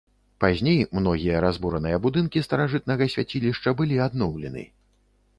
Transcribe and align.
Пазней 0.43 0.79
многія 0.99 1.41
разбураныя 1.43 1.99
будынкі 2.05 2.43
старажытнага 2.47 3.07
свяцілішча 3.15 3.69
былі 3.83 4.01
адноўлены. 4.07 4.63